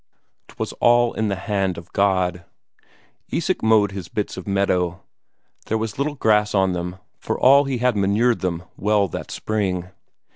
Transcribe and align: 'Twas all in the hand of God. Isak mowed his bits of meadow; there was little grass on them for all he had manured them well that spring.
'Twas 0.47 0.73
all 0.79 1.13
in 1.13 1.27
the 1.27 1.35
hand 1.35 1.77
of 1.77 1.93
God. 1.93 2.43
Isak 3.31 3.61
mowed 3.61 3.91
his 3.91 4.07
bits 4.07 4.35
of 4.35 4.47
meadow; 4.47 5.03
there 5.67 5.77
was 5.77 5.99
little 5.99 6.15
grass 6.15 6.55
on 6.55 6.73
them 6.73 6.95
for 7.19 7.39
all 7.39 7.65
he 7.65 7.77
had 7.77 7.95
manured 7.95 8.39
them 8.39 8.63
well 8.75 9.07
that 9.09 9.29
spring. 9.29 9.89